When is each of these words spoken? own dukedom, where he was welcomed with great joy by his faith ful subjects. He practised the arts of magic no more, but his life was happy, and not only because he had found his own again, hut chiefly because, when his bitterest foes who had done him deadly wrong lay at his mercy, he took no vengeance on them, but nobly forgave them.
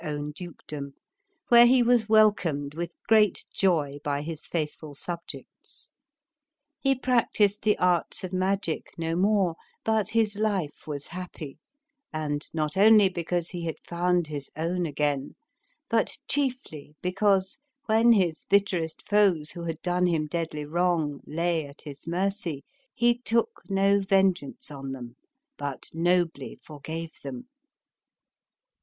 own 0.03 0.31
dukedom, 0.31 0.95
where 1.49 1.67
he 1.67 1.83
was 1.83 2.09
welcomed 2.09 2.73
with 2.73 2.89
great 3.07 3.45
joy 3.53 3.99
by 4.03 4.23
his 4.23 4.47
faith 4.47 4.73
ful 4.73 4.95
subjects. 4.95 5.91
He 6.79 6.95
practised 6.95 7.61
the 7.61 7.77
arts 7.77 8.23
of 8.23 8.33
magic 8.33 8.87
no 8.97 9.15
more, 9.15 9.57
but 9.85 10.09
his 10.09 10.35
life 10.37 10.87
was 10.87 11.09
happy, 11.13 11.59
and 12.11 12.49
not 12.51 12.75
only 12.75 13.09
because 13.09 13.49
he 13.49 13.65
had 13.65 13.75
found 13.87 14.25
his 14.25 14.49
own 14.55 14.87
again, 14.87 15.35
hut 15.91 16.17
chiefly 16.27 16.95
because, 17.03 17.59
when 17.85 18.11
his 18.13 18.45
bitterest 18.49 19.07
foes 19.07 19.51
who 19.51 19.65
had 19.65 19.83
done 19.83 20.07
him 20.07 20.25
deadly 20.25 20.65
wrong 20.65 21.21
lay 21.27 21.67
at 21.67 21.81
his 21.83 22.07
mercy, 22.07 22.63
he 22.95 23.19
took 23.19 23.61
no 23.69 23.99
vengeance 23.99 24.71
on 24.71 24.93
them, 24.93 25.15
but 25.59 25.89
nobly 25.93 26.57
forgave 26.63 27.21
them. 27.21 27.47